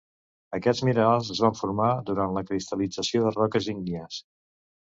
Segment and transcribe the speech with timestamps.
[0.57, 4.21] Aquests minerals es van formar durant la cristalització de roques ígnies.